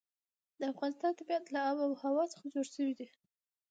[0.59, 3.07] د افغانستان طبیعت له آب وهوا څخه جوړ شوی دی.